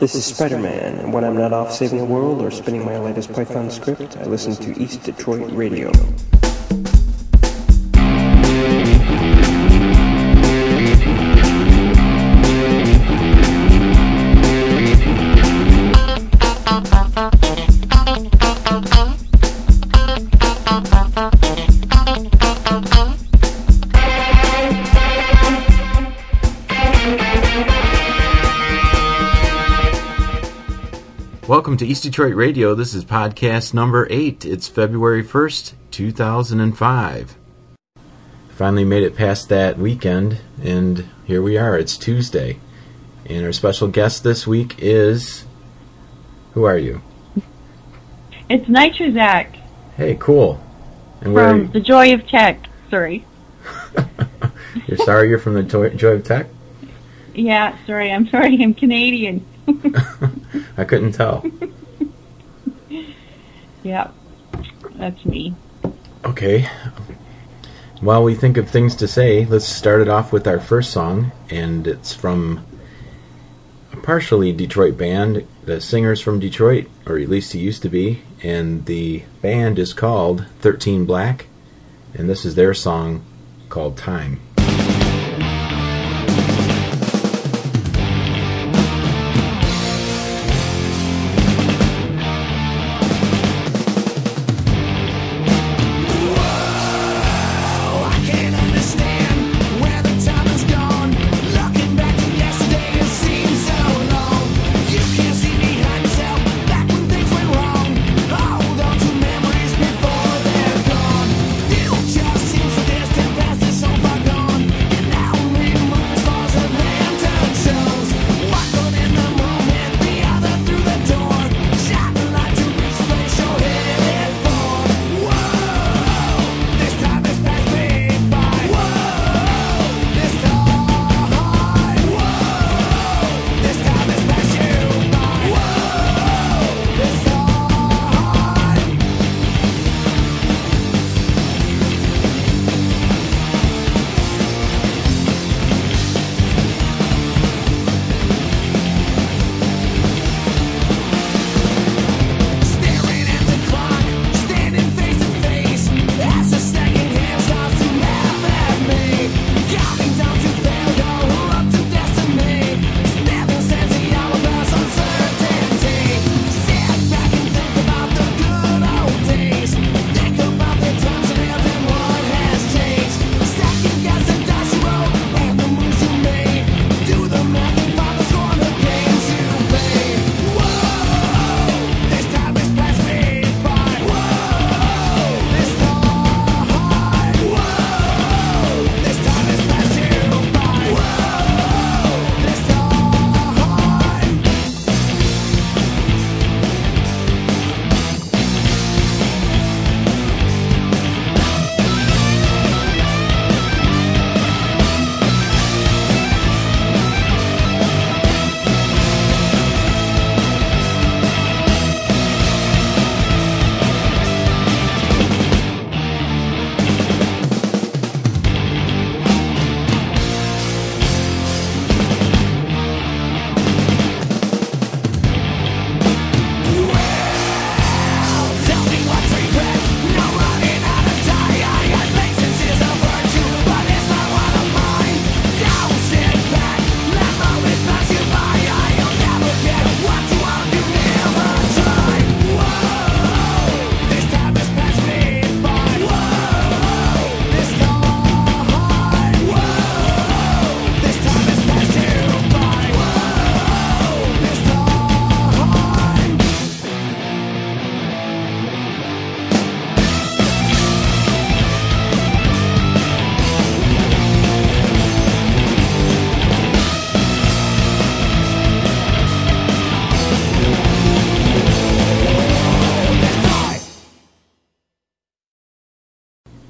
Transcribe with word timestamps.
This 0.00 0.14
is 0.14 0.24
Spider-Man, 0.24 0.96
and 1.00 1.12
when 1.12 1.24
I'm 1.24 1.36
not 1.36 1.52
off 1.52 1.74
saving 1.74 1.98
the 1.98 2.06
world 2.06 2.40
or 2.40 2.50
spinning 2.50 2.86
my 2.86 2.98
latest 2.98 3.34
Python 3.34 3.70
script, 3.70 4.16
I 4.16 4.24
listen 4.24 4.56
to 4.56 4.82
East 4.82 5.02
Detroit 5.02 5.52
Radio. 5.52 5.92
To 31.80 31.86
East 31.86 32.02
Detroit 32.02 32.34
Radio. 32.34 32.74
This 32.74 32.92
is 32.92 33.06
podcast 33.06 33.72
number 33.72 34.06
eight. 34.10 34.44
It's 34.44 34.68
February 34.68 35.24
1st, 35.24 35.72
2005. 35.90 37.36
Finally 38.50 38.84
made 38.84 39.02
it 39.02 39.16
past 39.16 39.48
that 39.48 39.78
weekend, 39.78 40.40
and 40.62 41.08
here 41.24 41.40
we 41.40 41.56
are. 41.56 41.78
It's 41.78 41.96
Tuesday. 41.96 42.60
And 43.24 43.46
our 43.46 43.52
special 43.54 43.88
guest 43.88 44.24
this 44.24 44.46
week 44.46 44.74
is. 44.76 45.46
Who 46.52 46.64
are 46.64 46.76
you? 46.76 47.00
It's 48.50 48.66
Nitrozac 48.66 49.56
Hey, 49.96 50.18
cool. 50.20 50.62
And 51.22 51.32
from? 51.32 51.72
The 51.72 51.80
Joy 51.80 52.12
of 52.12 52.28
Tech. 52.28 52.66
Sorry. 52.90 53.24
You're 54.86 54.98
sorry 54.98 55.30
you're 55.30 55.38
from 55.38 55.54
the 55.54 55.62
Joy 55.62 56.12
of 56.12 56.24
Tech? 56.24 56.46
Yeah, 57.34 57.74
sorry. 57.86 58.12
I'm 58.12 58.28
sorry. 58.28 58.62
I'm 58.62 58.74
Canadian. 58.74 59.46
I 60.80 60.84
couldn't 60.84 61.12
tell. 61.12 61.44
yeah, 63.82 64.10
that's 64.94 65.22
me. 65.26 65.54
Okay. 66.24 66.66
While 68.00 68.24
we 68.24 68.34
think 68.34 68.56
of 68.56 68.70
things 68.70 68.96
to 68.96 69.06
say, 69.06 69.44
let's 69.44 69.66
start 69.66 70.00
it 70.00 70.08
off 70.08 70.32
with 70.32 70.46
our 70.46 70.58
first 70.58 70.90
song, 70.90 71.32
and 71.50 71.86
it's 71.86 72.14
from 72.14 72.64
a 73.92 73.98
partially 73.98 74.54
Detroit 74.54 74.96
band. 74.96 75.46
The 75.66 75.82
singer's 75.82 76.22
from 76.22 76.40
Detroit, 76.40 76.88
or 77.06 77.18
at 77.18 77.28
least 77.28 77.52
he 77.52 77.58
used 77.58 77.82
to 77.82 77.90
be, 77.90 78.22
and 78.42 78.86
the 78.86 79.24
band 79.42 79.78
is 79.78 79.92
called 79.92 80.46
13 80.60 81.04
Black, 81.04 81.46
and 82.14 82.26
this 82.26 82.46
is 82.46 82.54
their 82.54 82.72
song 82.72 83.22
called 83.68 83.98
Time. 83.98 84.40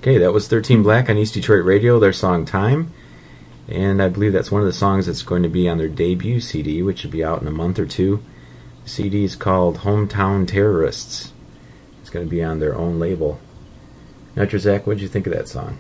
Okay, 0.00 0.16
that 0.16 0.32
was 0.32 0.48
13 0.48 0.82
Black 0.82 1.10
on 1.10 1.18
East 1.18 1.34
Detroit 1.34 1.62
Radio, 1.62 1.98
their 1.98 2.14
song 2.14 2.46
Time. 2.46 2.90
And 3.68 4.02
I 4.02 4.08
believe 4.08 4.32
that's 4.32 4.50
one 4.50 4.62
of 4.62 4.66
the 4.66 4.72
songs 4.72 5.04
that's 5.04 5.22
going 5.22 5.42
to 5.42 5.48
be 5.50 5.68
on 5.68 5.76
their 5.76 5.90
debut 5.90 6.40
CD, 6.40 6.82
which 6.82 7.04
will 7.04 7.10
be 7.10 7.22
out 7.22 7.42
in 7.42 7.46
a 7.46 7.50
month 7.50 7.78
or 7.78 7.84
two. 7.84 8.22
The 8.84 8.88
CD 8.88 9.24
is 9.24 9.36
called 9.36 9.80
Hometown 9.80 10.48
Terrorists. 10.48 11.34
It's 12.00 12.08
going 12.08 12.24
to 12.24 12.30
be 12.30 12.42
on 12.42 12.60
their 12.60 12.74
own 12.74 12.98
label. 12.98 13.42
Nitrozac, 14.36 14.86
what 14.86 14.94
did 14.94 15.02
you 15.02 15.08
think 15.08 15.26
of 15.26 15.34
that 15.34 15.48
song? 15.48 15.76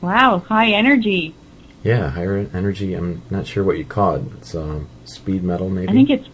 Wow, 0.00 0.38
high 0.38 0.70
energy. 0.70 1.34
Yeah, 1.82 2.08
higher 2.08 2.48
energy. 2.54 2.94
I'm 2.94 3.20
not 3.28 3.46
sure 3.46 3.62
what 3.62 3.76
you 3.76 3.84
call 3.84 4.14
it. 4.14 4.22
It's 4.38 4.54
um, 4.54 4.88
speed 5.04 5.44
metal 5.44 5.68
maybe. 5.68 5.90
I 5.90 5.92
think 5.92 6.08
it's, 6.08 6.28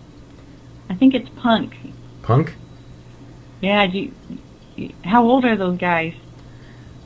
I 0.88 0.94
think 0.94 1.14
it's 1.14 1.28
punk. 1.30 1.74
punk. 2.22 2.54
Yeah. 3.60 3.82
You, 3.82 4.12
how 5.02 5.24
old 5.24 5.44
are 5.44 5.56
those 5.56 5.76
guys? 5.76 6.14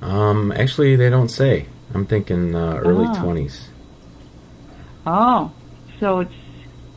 Um, 0.02 0.52
actually, 0.52 0.96
they 0.96 1.10
don't 1.10 1.28
say. 1.31 1.66
I'm 1.94 2.06
thinking 2.06 2.54
uh, 2.54 2.76
early 2.84 3.06
Ah. 3.08 3.22
twenties. 3.22 3.69
Oh, 5.06 5.52
so 6.00 6.20
it's 6.20 6.34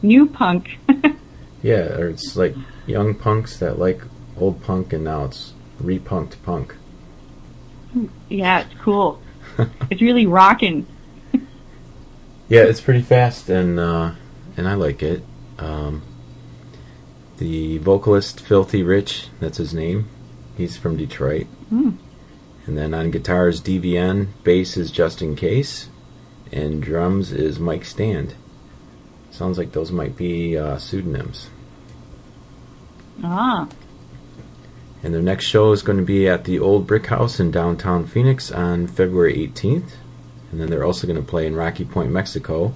new 0.01 0.25
punk. 0.27 0.77
Yeah, 1.61 1.97
or 1.99 2.07
it's 2.07 2.37
like 2.37 2.55
young 2.87 3.13
punks 3.15 3.57
that 3.59 3.77
like 3.77 4.01
old 4.37 4.63
punk, 4.63 4.93
and 4.93 5.03
now 5.03 5.25
it's 5.25 5.51
repunked 5.83 6.41
punk. 6.41 6.73
yeah, 8.29 8.61
it's 8.61 8.73
cool. 8.81 9.21
it's 9.89 10.01
really 10.01 10.25
rocking. 10.25 10.87
Yeah, 12.47 12.61
it's 12.61 12.79
pretty 12.79 13.01
fast, 13.01 13.49
and 13.49 13.77
uh, 13.77 14.11
and 14.55 14.69
I 14.69 14.75
like 14.75 15.03
it. 15.03 15.21
Um, 15.57 16.01
the 17.39 17.77
vocalist 17.79 18.39
Filthy 18.39 18.81
Rich, 18.81 19.27
that's 19.41 19.57
his 19.57 19.73
name. 19.73 20.07
He's 20.55 20.77
from 20.77 20.95
Detroit. 20.95 21.47
Hmm. 21.67 21.91
And 22.69 22.77
then 22.77 22.93
on 22.93 23.09
guitars, 23.09 23.61
DVN. 23.61 24.27
Bass 24.43 24.77
is 24.77 24.91
Just 24.91 25.23
In 25.23 25.35
Case, 25.35 25.89
and 26.51 26.83
drums 26.83 27.31
is 27.31 27.59
Mike 27.59 27.83
Stand. 27.83 28.35
Sounds 29.31 29.57
like 29.57 29.71
those 29.71 29.91
might 29.91 30.15
be 30.15 30.55
uh, 30.55 30.77
pseudonyms. 30.77 31.49
Ah, 33.23 33.67
And 35.01 35.15
their 35.15 35.21
next 35.23 35.45
show 35.45 35.71
is 35.71 35.81
going 35.81 35.97
to 35.97 36.05
be 36.05 36.29
at 36.29 36.43
the 36.43 36.59
Old 36.59 36.85
Brick 36.85 37.07
House 37.07 37.39
in 37.39 37.49
downtown 37.49 38.05
Phoenix 38.05 38.51
on 38.51 38.85
February 38.85 39.33
18th. 39.47 39.93
And 40.51 40.61
then 40.61 40.69
they're 40.69 40.85
also 40.85 41.07
going 41.07 41.19
to 41.19 41.27
play 41.27 41.47
in 41.47 41.55
Rocky 41.55 41.85
Point, 41.85 42.11
Mexico 42.11 42.75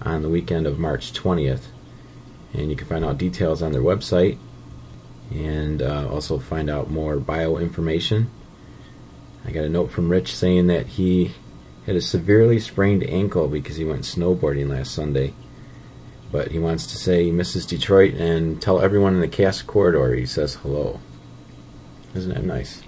on 0.00 0.22
the 0.22 0.30
weekend 0.30 0.66
of 0.66 0.78
March 0.78 1.12
20th. 1.12 1.64
And 2.54 2.70
you 2.70 2.76
can 2.76 2.88
find 2.88 3.04
out 3.04 3.18
details 3.18 3.60
on 3.60 3.72
their 3.72 3.82
website 3.82 4.38
and 5.30 5.82
uh, 5.82 6.08
also 6.10 6.38
find 6.38 6.70
out 6.70 6.90
more 6.90 7.18
bio 7.18 7.58
information. 7.58 8.30
I 9.44 9.50
got 9.50 9.64
a 9.64 9.68
note 9.68 9.90
from 9.90 10.08
Rich 10.08 10.34
saying 10.34 10.66
that 10.66 10.86
he 10.86 11.32
had 11.86 11.96
a 11.96 12.00
severely 12.00 12.60
sprained 12.60 13.02
ankle 13.04 13.48
because 13.48 13.76
he 13.76 13.84
went 13.84 14.02
snowboarding 14.02 14.68
last 14.68 14.92
Sunday. 14.92 15.32
But 16.30 16.50
he 16.50 16.58
wants 16.58 16.86
to 16.88 16.96
say 16.98 17.24
he 17.24 17.30
misses 17.30 17.64
Detroit 17.64 18.14
and 18.14 18.60
tell 18.60 18.80
everyone 18.80 19.14
in 19.14 19.20
the 19.20 19.28
Cass 19.28 19.62
Corridor 19.62 20.14
he 20.14 20.26
says 20.26 20.56
hello. 20.56 21.00
Isn't 22.14 22.34
that 22.34 22.44
nice? 22.44 22.82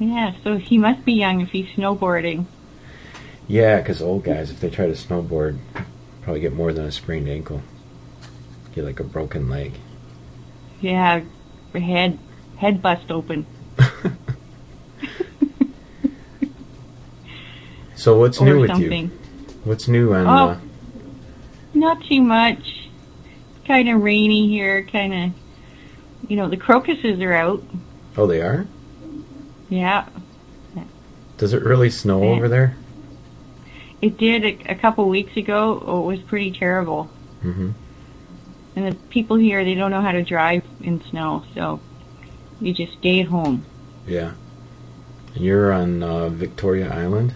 yeah. 0.00 0.34
So 0.42 0.56
he 0.56 0.78
must 0.78 1.04
be 1.04 1.12
young 1.12 1.40
if 1.40 1.50
he's 1.50 1.68
snowboarding. 1.76 2.46
Yeah, 3.46 3.78
because 3.78 4.00
old 4.00 4.24
guys, 4.24 4.50
if 4.50 4.60
they 4.60 4.70
try 4.70 4.86
to 4.86 4.92
snowboard, 4.92 5.58
probably 6.22 6.40
get 6.40 6.52
more 6.52 6.72
than 6.72 6.86
a 6.86 6.92
sprained 6.92 7.28
ankle. 7.28 7.62
Get 8.74 8.84
like 8.84 9.00
a 9.00 9.04
broken 9.04 9.48
leg. 9.48 9.74
Yeah, 10.80 11.22
head 11.74 12.18
head 12.56 12.82
bust 12.82 13.10
open. 13.10 13.46
So 18.00 18.18
what's 18.18 18.40
new 18.40 18.60
with 18.60 18.70
something. 18.70 19.10
you? 19.10 19.54
What's 19.64 19.86
new 19.86 20.14
on? 20.14 20.26
Oh. 20.26 20.52
Uh, 20.52 20.60
Not 21.74 22.02
too 22.04 22.22
much. 22.22 22.88
Kind 23.66 23.90
of 23.90 24.02
rainy 24.02 24.48
here. 24.48 24.82
Kind 24.84 25.12
of, 25.12 26.30
you 26.30 26.36
know, 26.36 26.48
the 26.48 26.56
crocuses 26.56 27.20
are 27.20 27.34
out. 27.34 27.62
oh, 28.16 28.26
they 28.26 28.40
are. 28.40 28.66
Yeah, 29.68 30.08
Does 31.36 31.52
it 31.52 31.62
really 31.62 31.90
snow 31.90 32.22
Yeah. 32.22 32.30
over 32.30 32.48
there? 32.48 32.76
it 34.02 34.16
did 34.16 34.44
a, 34.46 34.72
a 34.72 34.74
couple 34.74 35.06
weeks 35.08 35.36
ago. 35.36 35.82
Oh, 35.86 36.02
it 36.04 36.16
was 36.16 36.20
pretty 36.26 36.50
terrible. 36.52 37.10
Mm-hmm. 37.44 37.72
And 38.76 38.86
the 38.86 38.94
people 39.10 39.36
here, 39.36 39.62
they 39.62 39.74
don't 39.74 39.90
know 39.90 40.00
how 40.00 40.12
to 40.12 40.24
drive 40.24 40.64
in 40.80 41.02
snow, 41.10 41.44
so 41.54 41.80
you 42.62 42.72
just 42.72 42.94
stay 42.94 43.20
at 43.20 43.26
home. 43.26 43.64
Yeah. 44.06 44.32
And 45.34 45.44
you're 45.44 45.70
on 45.70 46.02
uh, 46.02 46.30
Victoria 46.30 46.90
Island, 46.90 47.34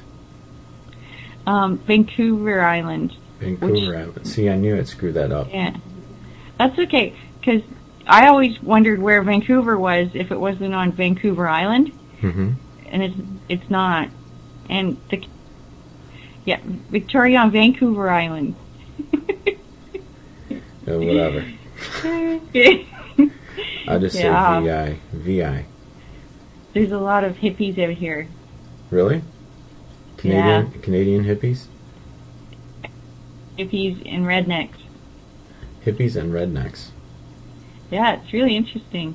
Um, 1.47 1.79
Vancouver 1.79 2.61
Island. 2.61 3.15
Vancouver 3.41 3.73
Which- 3.73 3.89
Island. 3.89 4.27
See, 4.27 4.49
I 4.49 4.57
knew 4.57 4.77
I'd 4.77 4.89
screw 4.89 5.13
that 5.13 5.31
up. 5.33 5.53
Yeah, 5.53 5.77
that's 6.59 6.79
okay. 6.79 7.15
Because 7.41 7.63
I 8.07 8.29
always 8.29 8.63
wondered 8.63 9.01
where 9.01 9.23
Vancouver 9.23 9.79
was 9.79 10.09
if 10.15 10.31
it 10.31 10.39
wasn't 10.41 10.75
on 10.75 10.93
Vancouver 10.93 11.49
Island. 11.49 11.89
hmm 12.21 12.53
and 12.87 13.03
it's 13.03 13.17
it's 13.49 13.71
not. 13.71 14.09
And 14.71 14.97
the 15.11 15.23
yeah, 16.45 16.61
Victoria 16.91 17.39
on 17.41 17.51
Vancouver 17.51 18.09
Island. 18.09 18.55
Uh, 19.13 19.17
whatever. 20.87 21.45
I 23.87 23.99
just 23.99 24.17
Yeah. 24.17 24.61
say 24.61 24.65
VI. 24.67 24.99
VI. 25.15 25.67
There's 26.73 26.93
a 26.93 26.99
lot 26.99 27.25
of 27.25 27.37
hippies 27.37 27.79
out 27.79 27.91
here. 27.97 28.27
Really? 28.91 29.23
Canadian 30.25 30.81
Canadian 30.81 31.25
hippies, 31.25 31.67
Hippies 33.59 34.03
and 34.11 34.25
rednecks. 34.25 34.77
hippies 35.85 36.17
and 36.17 36.33
rednecks. 36.33 36.89
Yeah, 37.91 38.15
it's 38.15 38.33
really 38.33 38.57
interesting. 38.57 39.15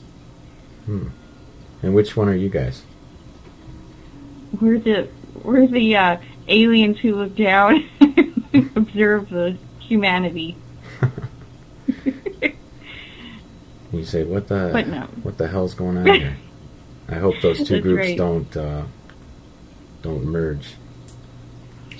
Hmm. 0.86 1.08
And 1.82 1.96
which 1.96 2.16
one 2.16 2.30
are 2.30 2.36
you 2.36 2.50
guys? 2.50 2.84
We're 4.62 4.80
the 4.80 5.10
we're 5.44 5.66
the 5.68 5.96
uh, 5.96 6.18
aliens 6.48 7.00
who 7.00 7.16
look 7.16 7.36
down, 7.36 7.90
and 8.00 8.72
observe 8.76 9.30
the 9.30 9.58
humanity. 9.80 10.56
You 13.92 14.06
say 14.06 14.24
what 14.24 14.48
the 14.48 14.70
But 14.72 14.88
no. 14.88 15.02
what 15.24 15.40
the 15.40 15.48
hell's 15.48 15.74
going 15.74 15.98
on 15.98 16.06
here? 16.06 16.38
I 17.10 17.16
hope 17.16 17.34
those 17.42 17.68
two 17.68 17.82
groups 17.82 18.10
right. 18.10 18.18
don't 18.18 18.56
uh, 18.56 18.84
don't 20.04 20.24
merge. 20.26 20.76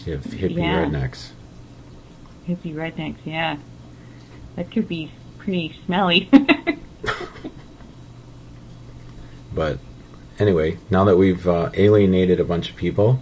You 0.06 0.14
have 0.14 0.24
hippie 0.24 0.56
Yeah. 0.58 0.86
rednecks. 0.86 1.30
Hippie 2.48 2.74
rednecks, 2.74 3.18
yeah. 3.26 3.58
That 4.56 4.72
could 4.72 4.88
be 4.88 5.12
pretty 5.38 5.76
smelly. 5.86 6.30
But 9.54 9.80
anyway, 10.38 10.78
now 10.90 11.04
that 11.06 11.18
we've 11.18 11.48
uh, 11.48 11.72
alienated 11.74 12.40
a 12.40 12.44
bunch 12.46 12.70
of 12.70 12.76
people, 12.76 13.20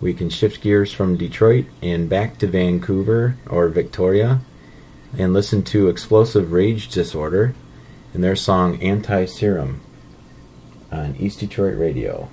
we 0.00 0.14
can 0.14 0.30
shift 0.30 0.60
gears 0.62 0.92
from 0.92 1.16
Detroit 1.16 1.66
and 1.82 2.08
back 2.08 2.38
to 2.38 2.46
Vancouver 2.46 3.36
or 3.48 3.68
Victoria 3.68 4.40
and 5.18 5.32
listen 5.32 5.62
to 5.64 5.88
Explosive 5.88 6.52
Rage 6.52 6.88
Disorder 6.88 7.54
and 8.14 8.22
their 8.22 8.36
song 8.36 8.80
Anti 8.82 9.24
Serum 9.26 9.80
on 10.92 11.16
East 11.16 11.40
Detroit 11.40 11.76
Radio. 11.76 12.28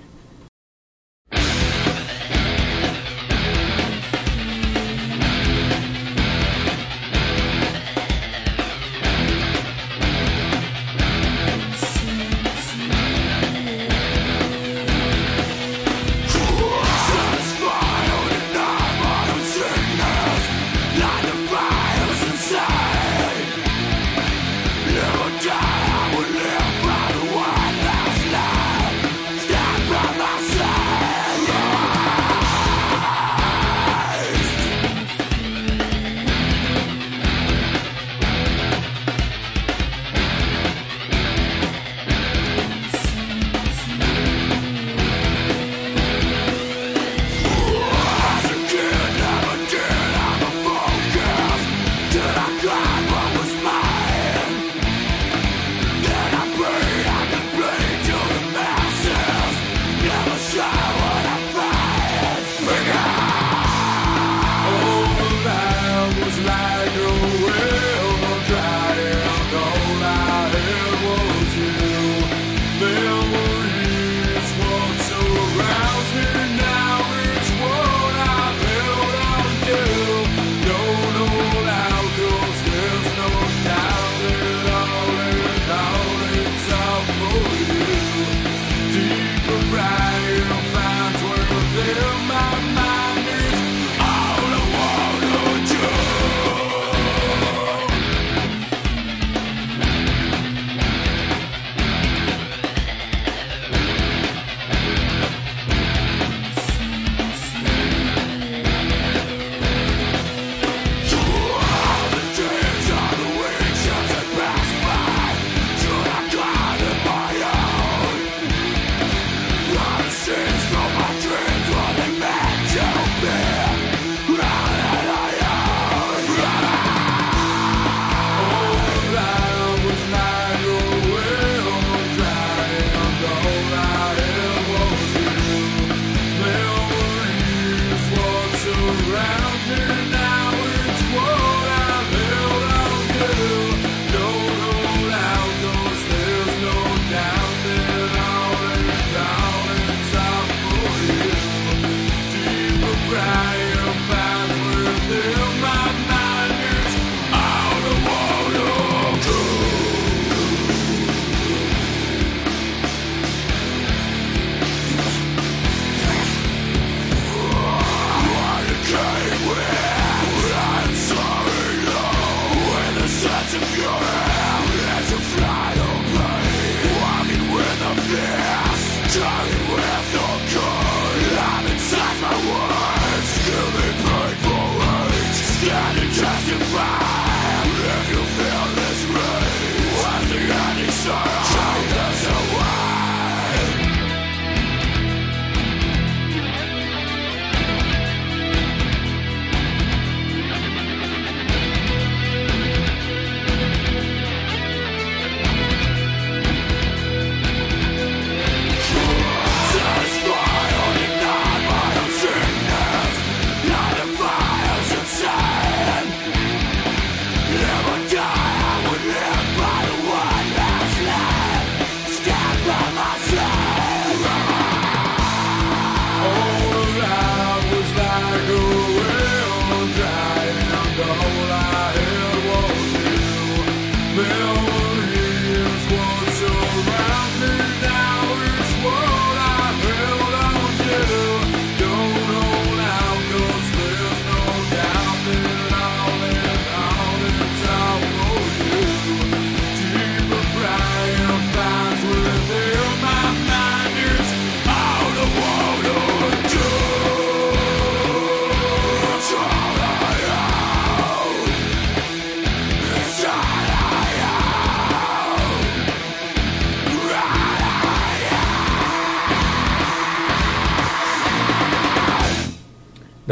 Don't 66.23 66.31
hold 66.31 66.49
out 66.49 67.53
'cause 67.53 67.62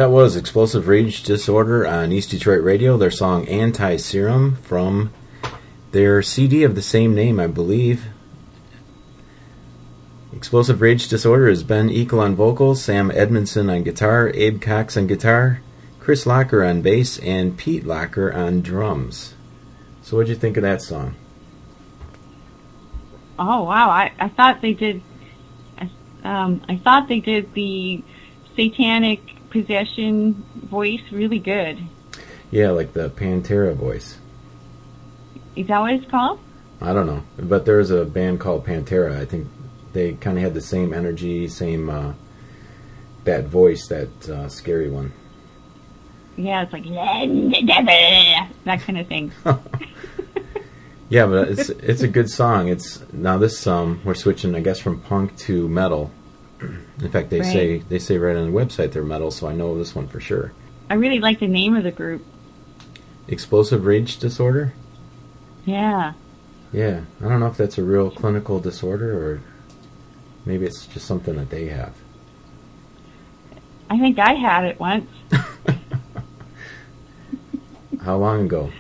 That 0.01 0.09
was 0.09 0.35
Explosive 0.35 0.87
Rage 0.87 1.21
Disorder 1.21 1.85
on 1.85 2.11
East 2.11 2.31
Detroit 2.31 2.63
Radio, 2.63 2.97
their 2.97 3.11
song 3.11 3.47
Anti 3.47 3.97
Serum 3.97 4.55
from 4.55 5.13
their 5.91 6.23
CD 6.23 6.63
of 6.63 6.73
the 6.73 6.81
same 6.81 7.13
name, 7.13 7.39
I 7.39 7.45
believe. 7.45 8.07
Explosive 10.33 10.81
Rage 10.81 11.07
Disorder 11.07 11.47
is 11.47 11.61
Ben 11.61 11.91
Eagle 11.91 12.19
on 12.19 12.35
vocals, 12.35 12.83
Sam 12.83 13.11
Edmondson 13.11 13.69
on 13.69 13.83
guitar, 13.83 14.31
Abe 14.33 14.59
Cox 14.59 14.97
on 14.97 15.05
guitar, 15.05 15.61
Chris 15.99 16.25
Locker 16.25 16.63
on 16.63 16.81
bass, 16.81 17.19
and 17.19 17.55
Pete 17.55 17.85
Locker 17.85 18.33
on 18.33 18.63
drums. 18.63 19.35
So, 20.01 20.17
what'd 20.17 20.29
you 20.29 20.35
think 20.35 20.57
of 20.57 20.63
that 20.63 20.81
song? 20.81 21.13
Oh 23.37 23.65
wow! 23.65 23.91
I, 23.91 24.13
I 24.19 24.29
thought 24.29 24.61
they 24.63 24.73
did. 24.73 25.03
Um, 26.23 26.65
I 26.67 26.77
thought 26.77 27.07
they 27.07 27.19
did 27.19 27.53
the 27.53 28.03
satanic 28.55 29.40
possession 29.51 30.43
voice 30.55 31.01
really 31.11 31.39
good. 31.39 31.79
Yeah, 32.49 32.71
like 32.71 32.93
the 32.93 33.09
Pantera 33.09 33.75
voice. 33.75 34.17
Is 35.55 35.67
that 35.67 35.79
what 35.79 35.93
it's 35.93 36.09
called? 36.09 36.39
I 36.81 36.93
don't 36.93 37.05
know, 37.05 37.23
but 37.37 37.65
there's 37.65 37.91
a 37.91 38.05
band 38.05 38.39
called 38.39 38.65
Pantera. 38.65 39.19
I 39.19 39.25
think 39.25 39.47
they 39.93 40.13
kind 40.13 40.37
of 40.37 40.43
had 40.43 40.53
the 40.53 40.61
same 40.61 40.93
energy, 40.93 41.47
same 41.47 41.89
uh, 41.89 42.13
that 43.25 43.45
voice, 43.45 43.87
that 43.87 44.29
uh, 44.29 44.49
scary 44.49 44.89
one. 44.89 45.13
Yeah, 46.37 46.63
it's 46.63 46.73
like 46.73 46.83
that 48.65 48.81
kind 48.81 48.97
of 48.97 49.07
thing. 49.07 49.31
Yeah, 51.11 51.25
but 51.25 51.49
it's 51.49 51.67
it's 51.67 52.03
a 52.03 52.07
good 52.07 52.29
song. 52.29 52.69
It's 52.69 53.03
now 53.11 53.37
this 53.37 53.67
um 53.67 53.99
we're 54.05 54.13
switching 54.13 54.55
I 54.55 54.61
guess 54.61 54.79
from 54.79 55.01
punk 55.01 55.35
to 55.39 55.67
metal. 55.67 56.09
In 57.01 57.09
fact, 57.09 57.29
they 57.29 57.39
Right. 57.39 57.51
say 57.51 57.77
they 57.89 57.99
say 57.99 58.17
right 58.17 58.35
on 58.35 58.51
the 58.51 58.57
website 58.57 58.91
they're 58.91 59.03
metal, 59.03 59.31
so 59.31 59.47
I 59.47 59.53
know 59.53 59.77
this 59.77 59.95
one 59.95 60.07
for 60.07 60.19
sure. 60.19 60.51
I 60.89 60.93
really 60.95 61.19
like 61.19 61.39
the 61.39 61.47
name 61.47 61.75
of 61.75 61.83
the 61.83 61.91
group. 61.91 62.23
Explosive 63.27 63.85
rage 63.85 64.17
disorder. 64.17 64.73
Yeah. 65.65 66.13
Yeah, 66.73 67.01
I 67.23 67.27
don't 67.29 67.39
know 67.39 67.47
if 67.47 67.57
that's 67.57 67.77
a 67.77 67.83
real 67.83 68.09
clinical 68.11 68.59
disorder 68.59 69.11
or 69.13 69.41
maybe 70.45 70.65
it's 70.65 70.85
just 70.87 71.05
something 71.05 71.35
that 71.35 71.49
they 71.49 71.67
have. 71.67 71.93
I 73.89 73.99
think 73.99 74.19
I 74.19 74.33
had 74.33 74.65
it 74.65 74.79
once. 74.79 75.09
How 78.03 78.17
long 78.17 78.45
ago? 78.45 78.71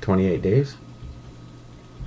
Twenty 0.00 0.26
eight 0.26 0.42
days. 0.42 0.76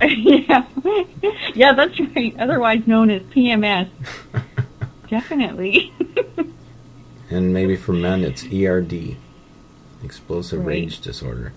yeah. 0.02 0.64
yeah, 1.54 1.72
that's 1.72 1.98
right. 2.00 2.34
Otherwise 2.38 2.86
known 2.86 3.10
as 3.10 3.22
PMS. 3.22 3.88
Definitely. 5.12 5.92
and 7.30 7.52
maybe 7.52 7.76
for 7.76 7.92
men 7.92 8.24
it's 8.24 8.44
ERD, 8.50 9.16
explosive 10.02 10.60
Right. 10.60 10.68
rage 10.68 11.02
disorder. 11.02 11.52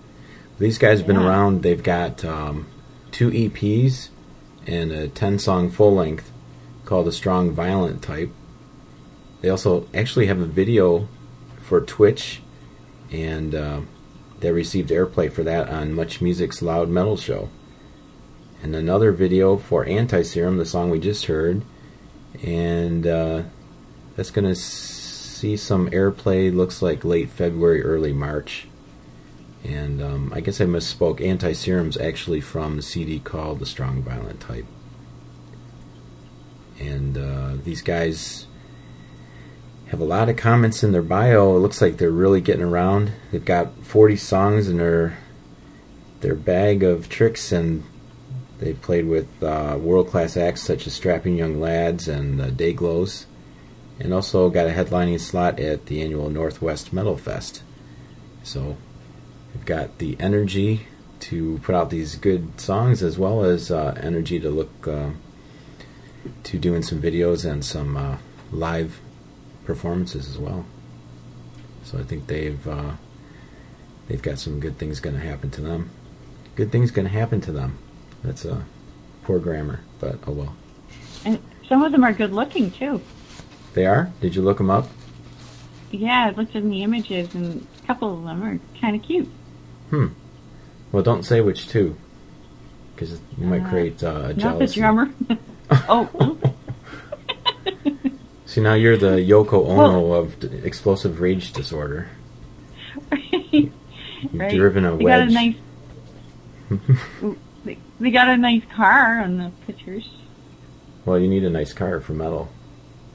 These 0.58 0.76
guys 0.76 0.98
have 0.98 1.06
been 1.06 1.16
Yeah. 1.16 1.26
around. 1.26 1.62
They've 1.62 1.82
got 1.82 2.22
um, 2.22 2.66
two 3.12 3.30
EPs 3.30 4.10
and 4.66 4.92
a 4.92 5.08
ten 5.08 5.38
song 5.38 5.70
full 5.70 5.94
length 5.94 6.30
called 6.84 7.06
the 7.06 7.12
Strong 7.12 7.52
Violent 7.52 8.02
Type. 8.02 8.30
They 9.40 9.48
also 9.48 9.86
actually 9.94 10.26
have 10.26 10.40
a 10.42 10.44
video 10.44 11.08
for 11.62 11.80
Twitch, 11.80 12.42
and 13.10 13.54
uh, 13.54 13.80
they 14.40 14.52
received 14.52 14.90
airplay 14.90 15.32
for 15.32 15.42
that 15.44 15.70
on 15.70 15.94
Much 15.94 16.20
Music's 16.20 16.60
Loud 16.60 16.90
Metal 16.90 17.16
Show. 17.16 17.48
And 18.62 18.76
another 18.76 19.12
video 19.12 19.56
for 19.56 19.86
Anti 19.86 20.20
Serum, 20.24 20.58
the 20.58 20.66
song 20.66 20.90
we 20.90 20.98
just 21.00 21.24
heard, 21.24 21.62
and 22.42 23.06
uh, 23.06 23.42
that's 24.16 24.30
going 24.30 24.46
to 24.46 24.54
see 24.54 25.56
some 25.56 25.90
airplay. 25.90 26.54
Looks 26.54 26.82
like 26.82 27.04
late 27.04 27.30
February, 27.30 27.82
early 27.82 28.12
March. 28.12 28.66
And 29.64 30.00
um, 30.00 30.32
I 30.34 30.40
guess 30.40 30.60
I 30.60 30.64
misspoke. 30.64 31.20
Anti 31.20 31.52
Serum's 31.52 31.96
actually 31.96 32.40
from 32.40 32.76
the 32.76 32.82
CD 32.82 33.18
called 33.18 33.58
The 33.58 33.66
Strong 33.66 34.02
Violent 34.02 34.40
Type. 34.40 34.66
And 36.78 37.16
uh, 37.18 37.54
these 37.64 37.82
guys 37.82 38.46
have 39.86 40.00
a 40.00 40.04
lot 40.04 40.28
of 40.28 40.36
comments 40.36 40.82
in 40.82 40.92
their 40.92 41.02
bio. 41.02 41.56
It 41.56 41.60
looks 41.60 41.80
like 41.80 41.96
they're 41.96 42.10
really 42.10 42.40
getting 42.40 42.62
around. 42.62 43.12
They've 43.30 43.44
got 43.44 43.72
40 43.84 44.16
songs 44.16 44.68
in 44.68 44.78
their 44.78 45.18
their 46.20 46.34
bag 46.34 46.82
of 46.82 47.08
tricks, 47.08 47.52
and 47.52 47.84
they've 48.58 48.80
played 48.80 49.06
with 49.06 49.42
uh, 49.42 49.78
world 49.80 50.08
class 50.08 50.36
acts 50.36 50.62
such 50.62 50.86
as 50.86 50.94
Strapping 50.94 51.36
Young 51.36 51.60
Lads 51.60 52.08
and 52.08 52.40
uh, 52.40 52.50
Dayglows, 52.50 53.26
and 53.98 54.12
also 54.12 54.50
got 54.50 54.66
a 54.66 54.70
headlining 54.70 55.20
slot 55.20 55.58
at 55.58 55.86
the 55.86 56.02
annual 56.02 56.30
Northwest 56.30 56.92
Metal 56.92 57.16
Fest. 57.16 57.62
So 58.42 58.76
they've 59.52 59.64
got 59.64 59.98
the 59.98 60.16
energy 60.20 60.86
to 61.18 61.58
put 61.62 61.74
out 61.74 61.90
these 61.90 62.16
good 62.16 62.60
songs 62.60 63.02
as 63.02 63.18
well 63.18 63.44
as 63.44 63.70
uh, 63.70 63.98
energy 64.00 64.38
to 64.38 64.50
look 64.50 64.86
uh, 64.86 65.10
to 66.44 66.58
doing 66.58 66.82
some 66.82 67.00
videos 67.00 67.50
and 67.50 67.64
some 67.64 67.96
uh, 67.96 68.18
live 68.52 69.00
performances 69.64 70.28
as 70.28 70.38
well. 70.38 70.64
So 71.84 71.98
I 71.98 72.02
think 72.02 72.26
they've 72.26 72.66
uh, 72.66 72.92
they've 74.08 74.22
got 74.22 74.38
some 74.38 74.60
good 74.60 74.78
things 74.78 75.00
going 75.00 75.16
to 75.16 75.22
happen 75.22 75.50
to 75.52 75.60
them. 75.60 75.90
Good 76.54 76.72
things 76.72 76.90
going 76.90 77.06
to 77.06 77.12
happen 77.12 77.40
to 77.42 77.52
them. 77.52 77.78
That's 78.22 78.44
a 78.44 78.64
poor 79.24 79.38
grammar, 79.38 79.80
but 80.00 80.18
oh 80.26 80.32
well. 80.32 80.56
and 81.24 81.38
some 81.68 81.82
of 81.82 81.92
them 81.92 82.04
are 82.04 82.12
good 82.12 82.32
looking 82.32 82.70
too. 82.70 83.00
They 83.74 83.86
are. 83.86 84.10
Did 84.20 84.34
you 84.34 84.42
look 84.42 84.58
them 84.58 84.70
up? 84.70 84.88
Yeah, 85.90 86.26
I 86.26 86.30
looked 86.30 86.54
in 86.54 86.70
the 86.70 86.82
images 86.82 87.34
and 87.34 87.66
a 87.82 87.86
couple 87.86 88.16
of 88.18 88.24
them 88.24 88.42
are 88.42 88.58
kind 88.80 88.96
of 88.96 89.02
cute. 89.02 89.28
Hmm. 89.90 90.06
Well, 90.92 91.02
don't 91.02 91.22
say 91.24 91.40
which 91.40 91.68
two, 91.68 91.96
because 92.94 93.12
you 93.38 93.46
might 93.46 93.62
Uh, 93.62 93.68
create 93.68 94.02
uh, 94.02 94.06
a 94.08 94.12
Not 94.12 94.28
the 94.28 94.34
jealousy. 94.66 94.80
drummer. 94.80 95.10
oh, 95.88 96.38
See, 98.46 98.60
now 98.60 98.74
you're 98.74 98.96
the 98.96 99.16
Yoko 99.16 99.66
Ono 99.68 100.00
Well- 100.00 100.14
of 100.20 100.40
d- 100.40 100.48
explosive 100.64 101.20
rage 101.20 101.52
disorder. 101.52 102.08
right. 103.12 103.22
You've 103.52 103.72
Right. 104.32 104.50
driven 104.54 104.84
a 104.86 104.96
They 104.96 105.04
got 105.04 105.20
a 105.20 105.26
nice. 105.26 105.54
They, 107.66 107.78
they 108.00 108.10
got 108.10 108.28
a 108.28 108.36
nice 108.36 108.62
car 108.74 109.20
on 109.20 109.36
the 109.38 109.50
pictures. 109.66 110.08
Well, 111.04 111.18
you 111.18 111.28
need 111.28 111.44
a 111.44 111.50
nice 111.50 111.72
car 111.72 112.00
for 112.00 112.12
metal. 112.14 112.48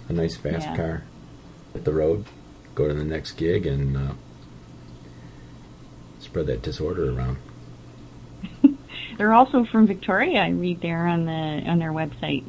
A 0.09 0.13
nice 0.13 0.37
fast 0.37 0.67
Yeah. 0.67 0.75
car. 0.75 1.03
Hit 1.73 1.85
the 1.85 1.93
road, 1.93 2.25
go 2.75 2.87
to 2.87 2.93
the 2.93 3.03
next 3.03 3.33
gig, 3.33 3.65
and 3.65 3.95
uh, 3.97 4.13
spread 6.19 6.47
that 6.47 6.61
disorder 6.61 7.11
around. 7.15 7.37
They're 9.17 9.33
also 9.33 9.65
from 9.65 9.87
Victoria. 9.87 10.41
I 10.41 10.49
read 10.49 10.81
there 10.81 11.07
on 11.07 11.25
the 11.25 11.31
on 11.31 11.79
their 11.79 11.91
website. 11.93 12.43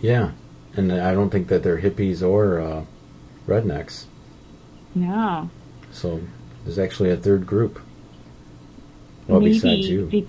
Yeah, 0.00 0.32
and 0.76 0.92
I 0.92 1.12
don't 1.12 1.30
think 1.30 1.48
that 1.48 1.62
they're 1.62 1.80
hippies 1.80 2.26
or 2.26 2.58
uh, 2.60 2.84
rednecks. 3.46 4.06
No, 4.94 5.50
So 5.92 6.20
there's 6.64 6.78
actually 6.78 7.10
a 7.10 7.16
third 7.16 7.46
group. 7.46 7.78
Well, 9.28 9.40
maybe 9.40 9.52
besides 9.54 9.88
you. 9.88 10.26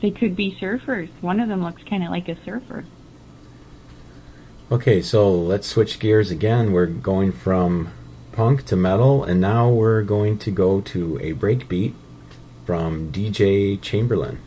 They 0.00 0.10
could 0.10 0.36
be 0.36 0.56
surfers. 0.60 1.08
One 1.20 1.40
of 1.40 1.48
them 1.48 1.62
looks 1.62 1.82
kind 1.82 2.04
of 2.04 2.10
like 2.10 2.28
a 2.28 2.36
surfer. 2.44 2.84
Okay, 4.70 5.00
so 5.00 5.32
let's 5.32 5.66
switch 5.66 5.98
gears 5.98 6.30
again. 6.30 6.72
We're 6.72 6.86
going 6.86 7.32
from 7.32 7.92
punk 8.32 8.64
to 8.66 8.76
metal, 8.76 9.24
and 9.24 9.40
now 9.40 9.70
we're 9.70 10.02
going 10.02 10.38
to 10.38 10.50
go 10.50 10.80
to 10.82 11.16
a 11.22 11.32
breakbeat 11.32 11.94
from 12.66 13.10
DJ 13.10 13.80
Chamberlain. 13.80 14.40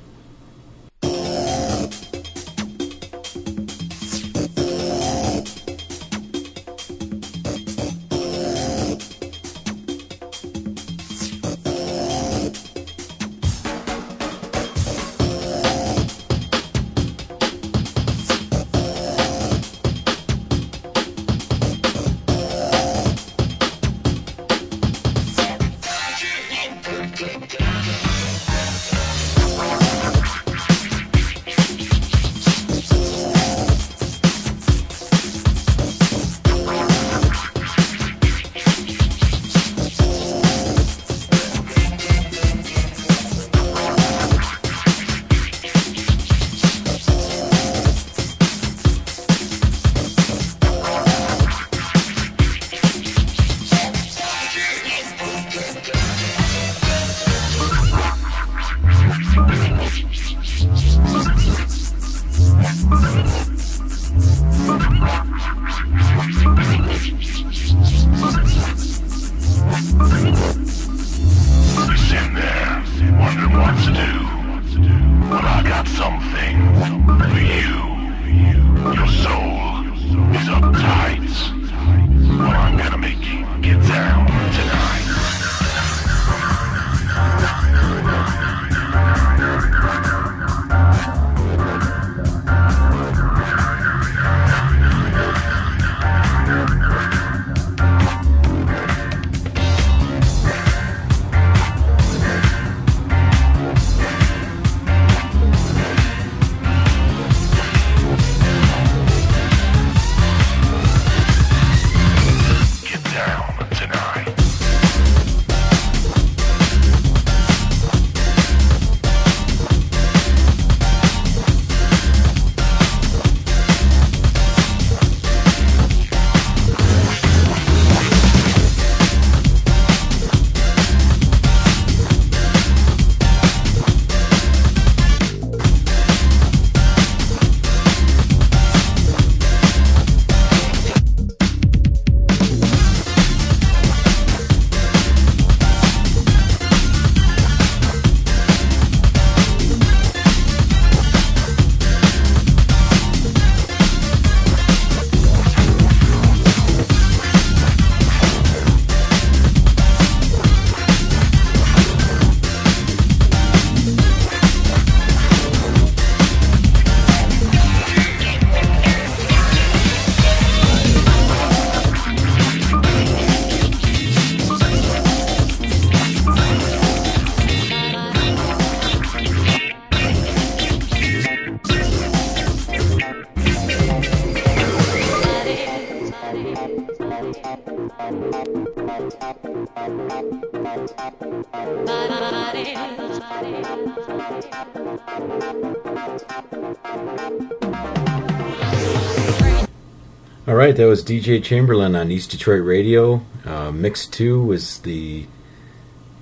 Right, 200.67 200.75
that 200.75 200.85
was 200.85 201.03
DJ 201.03 201.43
Chamberlain 201.43 201.95
on 201.95 202.11
East 202.11 202.29
Detroit 202.29 202.63
Radio. 202.63 203.25
Uh, 203.43 203.71
mix 203.71 204.05
two 204.05 204.43
was 204.43 204.77
the 204.81 205.25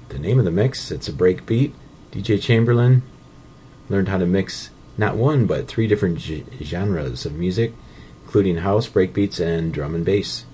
the 0.08 0.18
name 0.18 0.40
of 0.40 0.46
the 0.46 0.52
mix. 0.52 0.92
It's 0.92 1.10
a 1.10 1.14
break 1.14 1.46
beat. 1.46 1.76
DJ 2.14 2.42
Chamberlain 2.42 3.02
learned 3.90 4.08
how 4.08 4.18
to 4.18 4.26
mix 4.26 4.70
not 4.98 5.18
one 5.18 5.46
but 5.46 5.68
three 5.68 5.88
different 5.88 6.20
g- 6.20 6.46
genres 6.62 7.26
of 7.26 7.34
music, 7.34 7.74
including 8.24 8.56
house, 8.56 8.88
breakbeats, 8.88 9.42
and 9.46 9.74
drum 9.74 9.94
and 9.94 10.06
bass. 10.06 10.46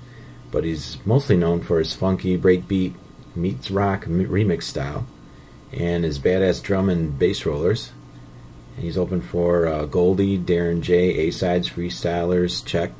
But 0.50 0.64
he's 0.64 0.98
mostly 1.06 1.38
known 1.38 1.62
for 1.62 1.78
his 1.78 1.94
funky 1.94 2.40
breakbeat 2.40 2.96
meets 3.36 3.70
rock 3.70 4.06
remix 4.06 4.64
style 4.64 5.06
and 5.72 6.04
his 6.04 6.18
badass 6.18 6.64
drum 6.64 6.90
and 6.90 7.20
bass 7.20 7.46
rollers. 7.46 7.92
And 8.78 8.84
he's 8.84 8.98
open 8.98 9.22
for 9.22 9.68
uh, 9.68 9.86
Goldie, 9.86 10.40
Darren 10.40 10.82
J, 10.82 11.28
A 11.28 11.32
Sides, 11.32 11.70
Freestylers, 11.70 12.66
Check, 12.66 12.92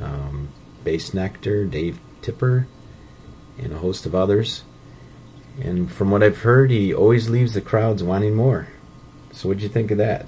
um, 0.00 0.48
Bassnectar, 0.84 1.70
Dave 1.70 2.00
Tipper, 2.20 2.66
and 3.58 3.72
a 3.72 3.78
host 3.78 4.06
of 4.06 4.14
others. 4.14 4.62
And 5.60 5.90
from 5.92 6.10
what 6.10 6.22
I've 6.22 6.38
heard, 6.38 6.70
he 6.70 6.94
always 6.94 7.28
leaves 7.28 7.54
the 7.54 7.60
crowds 7.60 8.02
wanting 8.02 8.34
more. 8.34 8.68
So, 9.32 9.48
what'd 9.48 9.62
you 9.62 9.68
think 9.68 9.90
of 9.90 9.98
that? 9.98 10.26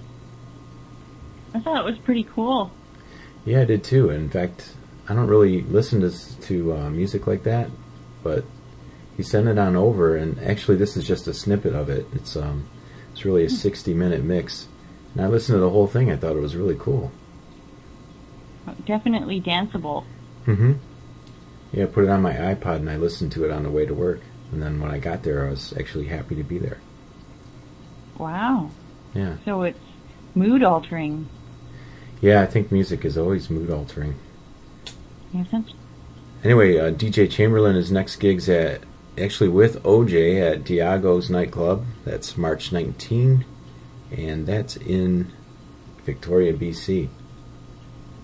I 1.55 1.61
thought 1.61 1.87
it 1.87 1.91
was 1.91 1.99
pretty 1.99 2.25
cool. 2.25 2.71
Yeah, 3.45 3.61
I 3.61 3.65
did 3.65 3.85
too. 3.85 4.11
In 4.11 4.29
fact, 4.29 4.75
I 5.09 5.15
don't 5.15 5.29
really 5.29 5.63
listen 5.63 6.01
to 6.01 6.41
to 6.43 6.73
uh, 6.75 6.91
music 6.91 7.27
like 7.27 7.45
that, 7.45 7.71
but 8.23 8.45
he 9.17 9.23
sent 9.23 9.49
it 9.49 9.59
on 9.59 9.77
over, 9.77 10.17
and 10.17 10.39
actually, 10.41 10.77
this 10.77 10.97
is 10.97 11.07
just 11.07 11.29
a 11.29 11.35
snippet 11.35 11.75
of 11.75 11.89
it. 11.89 12.07
It's 12.15 12.37
um, 12.37 12.69
it's 13.13 13.25
really 13.25 13.45
a 13.45 13.51
sixty 13.51 13.95
minute 13.95 14.25
mix, 14.25 14.67
and 15.15 15.25
I 15.25 15.29
listened 15.29 15.57
to 15.57 15.61
the 15.61 15.71
whole 15.71 15.87
thing. 15.87 16.11
I 16.11 16.17
thought 16.17 16.37
it 16.37 16.41
was 16.41 16.57
really 16.57 16.77
cool. 16.79 17.13
Definitely 18.87 19.41
danceable. 19.41 20.05
Mm-hmm. 20.47 20.75
Yeah, 21.73 21.85
I 21.85 21.87
put 21.87 22.05
it 22.05 22.11
on 22.11 22.23
my 22.23 22.33
iPod 22.33 22.77
and 22.77 22.91
I 22.91 22.97
listened 22.97 23.33
to 23.33 23.45
it 23.45 23.51
on 23.51 23.63
the 23.63 23.71
way 23.71 23.87
to 23.87 23.95
work. 23.95 24.21
And 24.53 24.63
then 24.63 24.81
when 24.81 24.91
I 24.91 24.99
got 24.99 25.23
there, 25.23 25.47
I 25.47 25.51
was 25.51 25.75
actually 25.79 26.07
happy 26.07 26.37
to 26.37 26.45
be 26.45 26.59
there. 26.59 26.79
Wow. 28.19 28.71
Yeah, 29.15 29.37
So 29.45 29.63
it's 29.63 29.79
mood 30.35 30.63
altering, 30.63 31.29
yeah. 32.21 32.43
I 32.43 32.47
think 32.47 32.73
music 32.73 33.05
is 33.05 33.17
always 33.19 33.49
mood 33.51 33.71
altering. 33.71 34.15
isn't? 35.33 35.73
Anyway, 36.43 36.79
uh, 36.79 36.91
DJ 36.91 37.31
Chamberlain 37.31 37.77
is 37.77 37.93
next 37.93 38.17
gigs 38.17 38.49
at 38.49 38.81
actually 39.17 39.49
with 39.51 39.83
OJ 39.83 40.41
at 40.41 40.65
Diago's 40.65 41.31
nightclub. 41.31 41.85
That's 42.05 42.37
March 42.37 42.73
19, 42.73 43.45
and 44.11 44.47
that's 44.47 44.77
in 44.77 45.33
Victoria, 46.05 46.53
BC, 46.53 47.09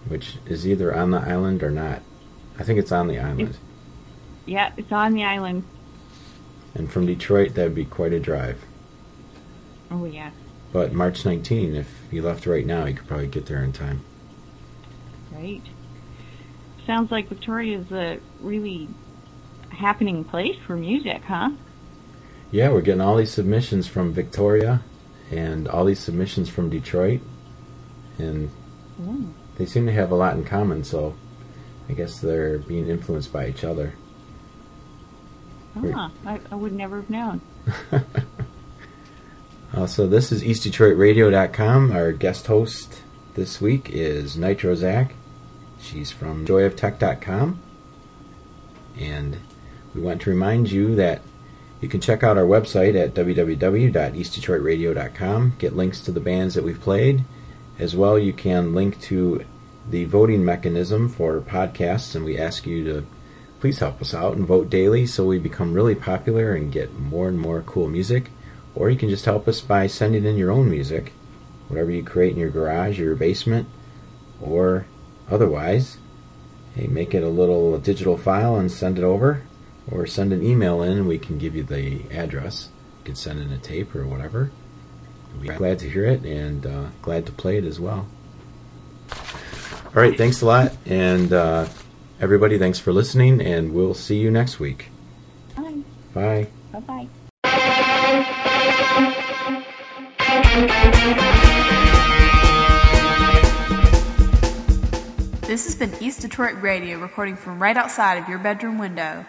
which 0.09 0.37
is 0.47 0.67
either 0.67 0.95
on 0.95 1.11
the 1.11 1.19
island 1.19 1.63
or 1.63 1.71
not. 1.71 2.03
I 2.59 2.63
think 2.65 2.79
it's 2.79 2.93
on 2.93 3.09
the 3.09 3.19
island. 3.19 3.57
Yeah, 4.47 4.73
it's 4.77 4.93
on 4.93 5.15
the 5.15 5.25
island. 5.25 5.65
And 6.75 6.91
from 6.91 7.07
Detroit, 7.07 7.55
that'd 7.55 7.75
be 7.75 7.85
quite 7.85 8.13
a 8.13 8.21
drive. 8.21 8.63
Oh 9.91 10.05
yeah, 10.05 10.31
But 10.73 10.93
March 10.93 11.25
19, 11.25 11.75
if 11.75 11.89
you 12.13 12.23
left 12.23 12.47
right 12.47 12.65
now, 12.65 12.85
you 12.87 12.95
could 12.95 13.09
probably 13.09 13.27
get 13.27 13.47
there 13.47 13.63
in 13.63 13.73
time. 13.73 14.05
right. 15.33 15.63
Sounds 16.87 17.11
like 17.11 17.29
Victoria's 17.29 17.91
a 17.93 18.19
really 18.41 18.89
happening 19.71 20.25
place 20.25 20.57
for 20.67 20.77
music, 20.77 21.23
huh? 21.25 21.51
Yeah, 22.51 22.71
we're 22.71 22.81
getting 22.81 23.01
all 23.01 23.17
these 23.17 23.31
submissions 23.31 23.87
from 23.87 24.13
Victoria 24.13 24.83
and 25.31 25.69
all 25.69 25.85
these 25.85 26.01
submissions 26.01 26.49
from 26.49 26.69
Detroit. 26.71 27.21
And. 28.19 28.51
They 29.61 29.67
seem 29.67 29.85
to 29.85 29.93
have 29.93 30.11
a 30.11 30.15
lot 30.15 30.37
in 30.37 30.45
common, 30.45 30.85
so 30.85 31.15
I 31.87 31.93
guess 31.93 32.19
they're 32.19 32.57
being 32.57 32.89
influenced 32.89 33.31
by 33.31 33.47
each 33.47 33.63
other. 33.63 33.93
Ah, 35.77 36.11
I, 36.25 36.41
I 36.51 36.55
would 36.55 36.73
never 36.73 37.03
have 37.03 37.11
known. 37.11 37.43
Uh, 39.73 39.87
so 39.87 40.05
this 40.05 40.33
is 40.33 40.43
EastDetroitRadio.com. 40.43 41.93
Our 41.93 42.11
guest 42.11 42.49
host 42.49 43.03
this 43.35 43.61
week 43.61 43.89
is 43.89 44.37
Nitrozac. 44.37 45.13
She's 45.81 46.11
from 46.11 46.45
JoyOfTech.com. 46.45 47.61
And 48.99 49.37
we 49.95 50.01
want 50.01 50.23
to 50.23 50.31
remind 50.31 50.73
you 50.73 50.97
that 50.97 51.23
you 51.81 51.89
can 51.89 52.01
check 52.01 52.25
out 52.25 52.37
our 52.37 52.43
website 52.43 53.01
at 53.01 53.15
www.eastdetroitradio.com, 53.15 55.53
get 55.61 55.77
links 55.77 56.01
to 56.01 56.11
the 56.11 56.19
bands 56.19 56.57
that 56.57 56.65
we've 56.65 56.81
played. 56.81 57.25
As 57.79 57.95
well, 57.95 58.19
you 58.19 58.33
can 58.33 58.75
link 58.75 59.01
to 59.03 59.45
the 59.89 60.05
voting 60.05 60.45
mechanism 60.45 61.09
for 61.09 61.41
podcasts, 61.41 62.15
and 62.15 62.25
we 62.25 62.39
ask 62.39 62.67
you 62.67 62.85
to 62.85 63.07
please 63.61 63.79
help 63.79 64.01
us 64.01 64.15
out 64.15 64.37
and 64.37 64.47
vote 64.47 64.71
daily 64.71 65.07
so 65.07 65.27
we 65.27 65.39
become 65.39 65.75
really 65.75 65.95
popular 65.95 66.55
and 66.55 66.73
get 66.73 66.99
more 66.99 67.29
and 67.29 67.39
more 67.39 67.63
cool 67.63 67.89
music. 67.89 68.31
Or 68.75 68.89
you 68.89 68.97
can 68.97 69.09
just 69.09 69.25
help 69.25 69.49
us 69.49 69.61
by 69.61 69.87
sending 69.87 70.25
in 70.25 70.37
your 70.37 70.51
own 70.51 70.71
music, 70.71 71.13
whatever 71.69 71.91
you 71.91 72.03
create 72.03 72.33
in 72.33 72.39
your 72.39 72.51
garage 72.51 73.01
or 73.01 73.05
your 73.05 73.17
basement, 73.17 73.69
or 74.41 74.87
otherwise. 75.31 75.99
Hey, 76.75 76.87
make 76.87 77.15
it 77.15 77.23
a 77.23 77.29
little 77.29 77.79
digital 77.79 78.17
file 78.17 78.57
and 78.57 78.71
send 78.71 78.97
it 78.99 79.05
over, 79.05 79.43
or 79.91 80.07
send 80.07 80.33
an 80.33 80.43
email 80.43 80.83
in 80.83 81.07
we 81.07 81.19
can 81.19 81.37
give 81.37 81.57
you 81.57 81.65
the 81.65 82.03
address. 82.11 82.69
You 83.01 83.07
can 83.07 83.17
send 83.17 83.41
in 83.41 83.51
a 83.51 83.59
tape 83.59 83.95
or 83.95 84.07
whatever. 84.07 84.53
Be 85.41 85.49
glad 85.49 85.79
to 85.81 85.91
hear 85.91 86.05
it 86.05 86.25
and 86.25 86.67
uh, 86.67 86.87
glad 87.03 87.27
to 87.27 87.33
play 87.33 87.57
it 87.57 87.65
as 87.65 87.79
well. 87.81 88.07
All 89.93 90.01
right, 90.01 90.17
thanks 90.17 90.41
a 90.41 90.47
lot, 90.47 90.77
and 90.87 91.33
uh, 91.33 91.67
everybody, 92.21 92.59
thanks 92.59 92.79
for 92.79 92.93
listening, 92.93 93.41
and 93.41 93.75
we'll 93.75 93.95
see 93.95 94.19
you 94.19 94.31
next 94.31 94.61
week. 94.61 94.89
Bye. 95.57 95.79
Bye. 96.15 96.47
Bye 96.73 96.81
bye. 96.81 97.09
This 105.43 105.65
has 105.65 105.75
been 105.75 105.93
East 106.01 106.21
Detroit 106.21 106.63
Radio 106.63 107.01
recording 107.01 107.35
from 107.35 107.61
right 107.61 107.77
outside 107.77 108.15
of 108.15 108.29
your 108.29 108.39
bedroom 108.39 108.79
window. 108.79 109.27